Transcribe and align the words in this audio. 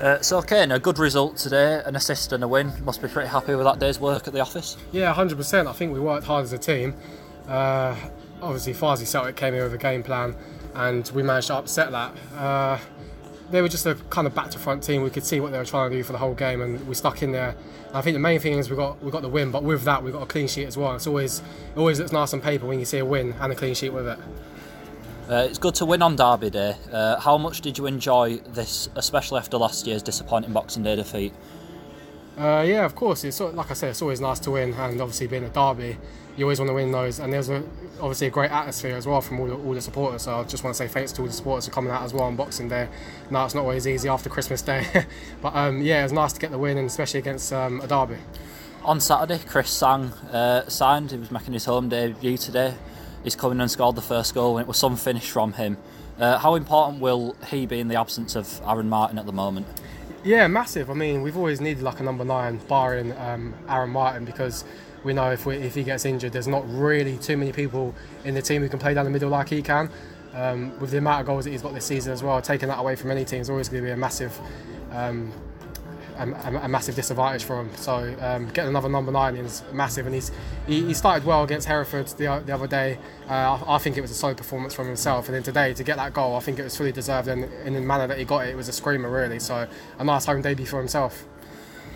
Uh, 0.00 0.20
so, 0.20 0.42
Kane, 0.42 0.72
a 0.72 0.78
good 0.78 0.98
result 0.98 1.38
today, 1.38 1.82
an 1.86 1.96
assist 1.96 2.32
and 2.32 2.44
a 2.44 2.48
win. 2.48 2.72
Must 2.84 3.00
be 3.00 3.08
pretty 3.08 3.28
happy 3.30 3.54
with 3.54 3.64
that 3.64 3.78
day's 3.78 3.98
work 3.98 4.26
at 4.26 4.34
the 4.34 4.40
office. 4.40 4.76
Yeah, 4.92 5.14
100%. 5.14 5.66
I 5.66 5.72
think 5.72 5.92
we 5.92 6.00
worked 6.00 6.26
hard 6.26 6.44
as 6.44 6.52
a 6.52 6.58
team. 6.58 6.94
Uh, 7.48 7.96
obviously, 8.42 8.74
Farsley 8.74 9.06
Celtic 9.06 9.36
came 9.36 9.54
in 9.54 9.62
with 9.62 9.72
a 9.72 9.78
game 9.78 10.02
plan, 10.02 10.36
and 10.74 11.10
we 11.14 11.22
managed 11.22 11.46
to 11.46 11.54
upset 11.54 11.92
that. 11.92 12.14
Uh, 12.36 12.78
they 13.50 13.62
were 13.62 13.68
just 13.68 13.86
a 13.86 13.94
kind 14.10 14.26
of 14.26 14.34
back 14.34 14.50
to 14.50 14.58
front 14.58 14.82
team. 14.82 15.02
We 15.02 15.08
could 15.08 15.24
see 15.24 15.40
what 15.40 15.52
they 15.52 15.58
were 15.58 15.64
trying 15.64 15.90
to 15.90 15.96
do 15.96 16.02
for 16.02 16.12
the 16.12 16.18
whole 16.18 16.34
game, 16.34 16.60
and 16.60 16.86
we 16.86 16.94
stuck 16.94 17.22
in 17.22 17.32
there. 17.32 17.54
And 17.88 17.96
I 17.96 18.02
think 18.02 18.14
the 18.14 18.20
main 18.20 18.40
thing 18.40 18.58
is 18.58 18.68
we 18.68 18.76
got 18.76 19.02
we 19.02 19.10
got 19.10 19.22
the 19.22 19.28
win, 19.28 19.50
but 19.50 19.62
with 19.62 19.84
that 19.84 20.02
we 20.02 20.10
got 20.10 20.22
a 20.22 20.26
clean 20.26 20.48
sheet 20.48 20.66
as 20.66 20.76
well. 20.76 20.94
It's 20.96 21.06
always 21.06 21.38
it 21.74 21.78
always 21.78 22.00
looks 22.00 22.12
nice 22.12 22.34
on 22.34 22.40
paper 22.40 22.66
when 22.66 22.80
you 22.80 22.84
see 22.84 22.98
a 22.98 23.04
win 23.04 23.34
and 23.40 23.52
a 23.52 23.54
clean 23.56 23.74
sheet 23.74 23.92
with 23.92 24.08
it. 24.08 24.18
Uh, 25.28 25.46
it's 25.48 25.58
good 25.58 25.74
to 25.74 25.84
win 25.84 26.02
on 26.02 26.14
Derby 26.14 26.50
Day. 26.50 26.76
Uh, 26.92 27.18
how 27.18 27.36
much 27.36 27.60
did 27.60 27.76
you 27.76 27.86
enjoy 27.86 28.36
this, 28.50 28.88
especially 28.94 29.38
after 29.38 29.58
last 29.58 29.84
year's 29.84 30.02
disappointing 30.02 30.52
Boxing 30.52 30.84
Day 30.84 30.94
defeat? 30.94 31.32
Uh, 32.38 32.64
yeah, 32.64 32.84
of 32.84 32.94
course. 32.94 33.24
It's 33.24 33.40
like 33.40 33.68
I 33.68 33.74
said, 33.74 33.90
it's 33.90 34.02
always 34.02 34.20
nice 34.20 34.38
to 34.40 34.52
win, 34.52 34.72
and 34.74 35.00
obviously 35.00 35.26
being 35.26 35.42
a 35.42 35.48
derby, 35.48 35.96
you 36.36 36.44
always 36.44 36.60
want 36.60 36.68
to 36.68 36.74
win 36.74 36.92
those. 36.92 37.18
And 37.18 37.32
there's 37.32 37.48
a, 37.48 37.64
obviously 38.00 38.28
a 38.28 38.30
great 38.30 38.52
atmosphere 38.52 38.94
as 38.96 39.04
well 39.04 39.20
from 39.20 39.40
all 39.40 39.46
the, 39.48 39.54
all 39.56 39.74
the 39.74 39.80
supporters. 39.80 40.22
So 40.22 40.36
I 40.36 40.44
just 40.44 40.62
want 40.62 40.76
to 40.76 40.78
say 40.78 40.86
thanks 40.86 41.10
to 41.12 41.22
all 41.22 41.26
the 41.26 41.32
supporters 41.32 41.66
for 41.66 41.72
coming 41.72 41.90
out 41.90 42.02
as 42.02 42.14
well 42.14 42.24
on 42.24 42.36
Boxing 42.36 42.68
Day. 42.68 42.88
Now 43.28 43.46
it's 43.46 43.54
not 43.54 43.62
always 43.62 43.88
easy 43.88 44.08
after 44.08 44.30
Christmas 44.30 44.62
Day, 44.62 44.86
but 45.42 45.56
um, 45.56 45.82
yeah, 45.82 46.00
it 46.00 46.04
was 46.04 46.12
nice 46.12 46.34
to 46.34 46.40
get 46.40 46.52
the 46.52 46.58
win, 46.58 46.78
and 46.78 46.86
especially 46.86 47.18
against 47.18 47.52
um, 47.52 47.80
a 47.80 47.88
derby. 47.88 48.18
On 48.84 49.00
Saturday, 49.00 49.40
Chris 49.44 49.70
Sang 49.70 50.12
uh, 50.30 50.68
signed. 50.68 51.10
He 51.10 51.16
was 51.16 51.32
making 51.32 51.54
his 51.54 51.64
home 51.64 51.88
debut 51.88 52.36
today. 52.36 52.74
He's 53.26 53.34
coming 53.34 53.60
and 53.60 53.68
scored 53.68 53.96
the 53.96 54.02
first 54.02 54.34
goal, 54.34 54.56
and 54.56 54.64
it 54.64 54.68
was 54.68 54.76
some 54.76 54.96
finish 54.96 55.32
from 55.32 55.52
him. 55.52 55.78
Uh, 56.16 56.38
how 56.38 56.54
important 56.54 57.00
will 57.00 57.34
he 57.50 57.66
be 57.66 57.80
in 57.80 57.88
the 57.88 57.96
absence 57.96 58.36
of 58.36 58.60
Aaron 58.64 58.88
Martin 58.88 59.18
at 59.18 59.26
the 59.26 59.32
moment? 59.32 59.66
Yeah, 60.22 60.46
massive. 60.46 60.90
I 60.90 60.94
mean, 60.94 61.22
we've 61.22 61.36
always 61.36 61.60
needed 61.60 61.82
like 61.82 61.98
a 61.98 62.04
number 62.04 62.24
nine, 62.24 62.58
barring 62.68 63.10
um, 63.18 63.52
Aaron 63.68 63.90
Martin, 63.90 64.24
because 64.24 64.64
we 65.02 65.12
know 65.12 65.32
if, 65.32 65.44
we, 65.44 65.56
if 65.56 65.74
he 65.74 65.82
gets 65.82 66.04
injured, 66.04 66.32
there's 66.32 66.46
not 66.46 66.62
really 66.72 67.18
too 67.18 67.36
many 67.36 67.50
people 67.50 67.96
in 68.24 68.34
the 68.34 68.42
team 68.42 68.62
who 68.62 68.68
can 68.68 68.78
play 68.78 68.94
down 68.94 69.04
the 69.04 69.10
middle 69.10 69.28
like 69.28 69.48
he 69.48 69.60
can. 69.60 69.90
Um, 70.32 70.78
with 70.78 70.92
the 70.92 70.98
amount 70.98 71.22
of 71.22 71.26
goals 71.26 71.46
that 71.46 71.50
he's 71.50 71.62
got 71.62 71.74
this 71.74 71.84
season 71.84 72.12
as 72.12 72.22
well, 72.22 72.40
taking 72.40 72.68
that 72.68 72.78
away 72.78 72.94
from 72.94 73.10
any 73.10 73.24
team 73.24 73.40
is 73.40 73.50
always 73.50 73.68
going 73.68 73.82
to 73.82 73.88
be 73.88 73.92
a 73.92 73.96
massive 73.96 74.38
um, 74.92 75.32
a, 76.18 76.60
a, 76.64 76.68
massive 76.68 76.94
disadvantage 76.94 77.44
for 77.44 77.60
him. 77.60 77.70
So 77.76 78.14
um, 78.20 78.48
getting 78.48 78.70
another 78.70 78.88
number 78.88 79.12
nine 79.12 79.36
is 79.36 79.62
massive, 79.72 80.06
and 80.06 80.14
he's 80.14 80.30
he, 80.66 80.84
he 80.84 80.94
started 80.94 81.24
well 81.24 81.44
against 81.44 81.66
Hereford 81.66 82.06
the, 82.08 82.42
the 82.44 82.54
other 82.54 82.66
day. 82.66 82.98
Uh, 83.28 83.58
I, 83.66 83.76
I, 83.76 83.78
think 83.78 83.96
it 83.96 84.00
was 84.00 84.10
a 84.10 84.14
solid 84.14 84.36
performance 84.36 84.74
from 84.74 84.86
himself, 84.86 85.26
and 85.26 85.34
then 85.34 85.42
today 85.42 85.74
to 85.74 85.84
get 85.84 85.96
that 85.96 86.12
goal, 86.12 86.36
I 86.36 86.40
think 86.40 86.58
it 86.58 86.64
was 86.64 86.76
fully 86.76 86.92
deserved, 86.92 87.28
and 87.28 87.44
in 87.64 87.74
the 87.74 87.80
manner 87.80 88.06
that 88.06 88.18
he 88.18 88.24
got 88.24 88.46
it, 88.46 88.50
it 88.50 88.56
was 88.56 88.68
a 88.68 88.72
screamer 88.72 89.10
really. 89.10 89.38
So 89.38 89.68
a 89.98 90.04
nice 90.04 90.26
home 90.26 90.42
debut 90.42 90.66
for 90.66 90.78
himself. 90.78 91.24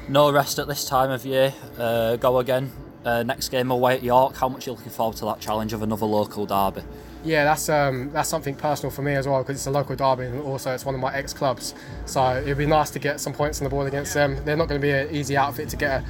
No 0.09 0.33
rest 0.33 0.59
at 0.59 0.67
this 0.67 0.85
time 0.85 1.11
of 1.11 1.25
year. 1.25 1.55
Uh, 1.79 2.17
go 2.17 2.39
again. 2.39 2.73
Uh, 3.05 3.23
next 3.23 3.49
game 3.49 3.71
away 3.71 3.95
at 3.95 4.03
York. 4.03 4.37
How 4.37 4.49
much 4.49 4.67
are 4.67 4.71
you 4.71 4.77
looking 4.77 4.93
forward 4.93 5.17
to 5.19 5.25
that 5.25 5.41
challenge 5.41 5.73
of 5.73 5.83
another 5.83 6.05
local 6.05 6.45
derby? 6.45 6.83
Yeah, 7.25 7.45
that's 7.45 7.69
um, 7.69 8.11
that's 8.13 8.29
something 8.29 8.55
personal 8.55 8.91
for 8.91 9.03
me 9.03 9.15
as 9.15 9.27
well 9.27 9.43
because 9.43 9.57
it's 9.57 9.67
a 9.67 9.71
local 9.71 9.95
derby 9.97 10.25
and 10.25 10.43
also 10.43 10.73
it's 10.75 10.85
one 10.85 10.95
of 10.95 11.01
my 11.01 11.15
ex 11.15 11.33
clubs. 11.33 11.75
So 12.07 12.37
it'd 12.37 12.59
be 12.59 12.67
nice 12.67 12.91
to 12.91 12.99
get 12.99 13.21
some 13.21 13.33
points 13.33 13.61
on 13.61 13.65
the 13.65 13.71
board 13.71 13.87
against 13.87 14.15
them. 14.15 14.43
They're 14.45 14.57
not 14.57 14.69
going 14.69 14.81
to 14.81 14.87
be 14.87 14.93
an 14.93 15.15
easy 15.15 15.37
outfit 15.37 15.69
to 15.71 15.77
get 15.77 16.03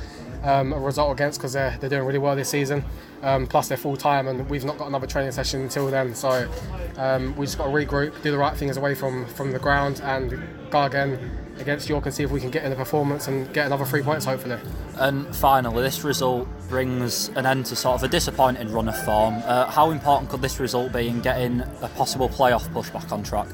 a, 0.43 0.51
um, 0.53 0.73
a 0.73 0.79
result 0.79 1.13
against 1.13 1.39
because 1.39 1.53
they're, 1.53 1.77
they're 1.81 1.91
doing 1.91 2.05
really 2.05 2.19
well 2.19 2.37
this 2.37 2.49
season. 2.49 2.85
Um, 3.23 3.47
plus 3.47 3.69
they're 3.69 3.77
full 3.77 3.97
time 3.97 4.29
and 4.29 4.49
we've 4.49 4.65
not 4.65 4.79
got 4.79 4.89
another 4.89 5.07
training 5.07 5.33
session 5.33 5.63
until 5.63 5.91
then. 5.91 6.15
So 6.15 6.49
um, 6.97 7.37
we 7.37 7.47
just 7.47 7.59
got 7.59 7.65
to 7.65 7.71
regroup, 7.71 8.23
do 8.23 8.31
the 8.31 8.39
right 8.39 8.57
things 8.57 8.77
away 8.77 8.95
from 8.95 9.27
from 9.27 9.53
the 9.53 9.59
ground 9.59 10.01
and 10.05 10.43
go 10.71 10.85
again 10.85 11.19
against 11.61 11.89
York 11.89 12.07
and 12.07 12.15
see 12.15 12.23
if 12.23 12.31
we 12.31 12.41
can 12.41 12.51
get 12.51 12.65
in 12.65 12.71
the 12.71 12.77
performance 12.77 13.29
and 13.29 13.53
get 13.53 13.67
another 13.67 13.85
three 13.85 14.03
points 14.03 14.25
hopefully. 14.25 14.59
And 14.97 15.35
finally, 15.37 15.83
this 15.83 16.05
result 16.05 16.49
brings 16.69 17.29
an 17.31 17.47
end 17.47 17.67
to 17.67 17.77
sort 17.77 17.97
of 17.97 18.03
a 18.03 18.09
disappointing 18.09 18.73
run 18.73 18.89
of 18.89 19.05
form. 19.05 19.43
Uh, 19.45 19.71
how 19.71 19.91
important 19.91 20.31
could 20.31 20.43
this 20.43 20.61
result 20.61 20.93
be 20.93 21.09
in 21.09 21.21
getting 21.21 21.61
a 21.83 21.89
possible 21.97 22.29
playoff 22.29 22.71
push 22.73 22.91
back 22.91 23.11
on 23.13 23.23
track? 23.23 23.49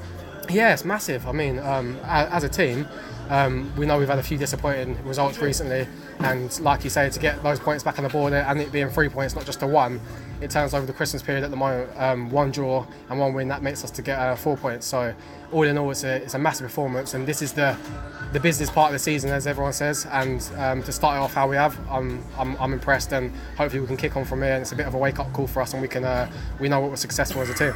Yeah, 0.49 0.73
it's 0.73 0.85
massive. 0.85 1.27
I 1.27 1.33
mean, 1.33 1.59
um, 1.59 1.99
as 2.05 2.45
a 2.45 2.49
team, 2.49 2.87
um, 3.29 3.73
we 3.77 3.87
know 3.87 3.99
we've 3.99 4.09
had 4.09 4.19
a 4.19 4.23
few 4.23 4.39
disappointing 4.39 4.97
results 5.05 5.39
recently, 5.39 5.89
and 6.21 6.59
like 6.61 6.85
you 6.85 6.91
say, 6.91 7.11
to 7.11 7.19
get 7.19 7.43
those 7.43 7.59
points 7.59 7.83
back 7.83 7.99
on 7.99 8.05
the 8.05 8.11
board 8.11 8.33
and 8.33 8.61
it 8.61 8.71
being 8.71 8.89
three 8.89 9.09
points, 9.09 9.35
not 9.35 9.45
just 9.45 9.63
a 9.63 9.67
one, 9.67 10.01
it 10.41 10.51
turns 10.51 10.75
over 10.75 10.87
the 10.87 10.93
Christmas 10.93 11.23
period 11.23 11.45
at 11.45 11.51
the 11.51 11.57
moment. 11.57 11.91
Um, 11.97 12.31
one 12.31 12.51
draw 12.51 12.87
and 13.09 13.19
one 13.19 13.35
win 13.35 13.49
that 13.49 13.63
makes 13.63 13.85
us 13.85 13.91
to 13.93 14.03
get 14.03 14.19
uh, 14.19 14.37
four 14.37 14.57
points. 14.57 14.87
So 14.87 15.15
all 15.53 15.63
in 15.63 15.79
all, 15.79 15.91
it's 15.91 16.05
a, 16.05 16.17
it's 16.17 16.35
a 16.35 16.39
massive 16.39 16.67
performance, 16.67 17.15
and 17.15 17.27
this 17.27 17.43
is 17.43 17.53
the 17.53 17.77
the 18.33 18.41
business 18.41 18.69
part 18.69 18.89
of 18.89 18.93
the 18.93 18.99
season, 18.99 19.31
as 19.31 19.47
everyone 19.47 19.73
says. 19.73 20.07
And 20.11 20.47
um, 20.57 20.83
to 20.83 20.93
start 20.93 21.17
off 21.19 21.33
how 21.33 21.49
we 21.49 21.57
have, 21.57 21.79
I'm, 21.89 22.23
I'm, 22.37 22.57
I'm 22.57 22.73
impressed, 22.73 23.13
and 23.13 23.33
hopefully 23.57 23.81
we 23.81 23.87
can 23.87 23.97
kick 23.97 24.17
on 24.17 24.25
from 24.25 24.43
here. 24.43 24.55
And 24.55 24.63
it's 24.63 24.73
a 24.73 24.77
bit 24.77 24.87
of 24.87 24.95
a 24.95 24.99
wake 24.99 25.19
up 25.21 25.33
call 25.33 25.47
for 25.47 25.63
us, 25.63 25.73
and 25.73 25.81
we 25.81 25.89
can 25.89 26.05
uh, 26.05 26.31
we 26.59 26.69
know 26.69 26.81
what 26.81 26.91
was 26.91 27.01
successful 27.01 27.41
as 27.43 27.51
a 27.51 27.55
team. 27.55 27.73